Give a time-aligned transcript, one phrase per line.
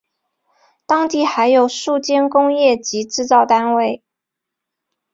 [0.87, 4.01] 当地还有数间工业及制造单位。